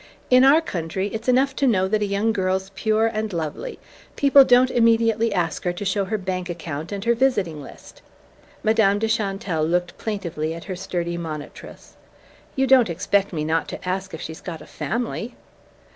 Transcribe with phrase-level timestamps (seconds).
[0.31, 3.77] In our country it's enough to know that a young girl's pure and lovely:
[4.15, 8.01] people don't immediately ask her to show her bank account and her visiting list."
[8.63, 11.97] Madame de Chantelle looked plaintively at her sturdy monitress.
[12.55, 15.35] "You don't expect me not to ask if she's got a family?"